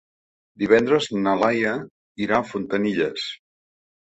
[0.61, 1.75] Divendres na Laia
[2.27, 3.29] irà a Fontanilles.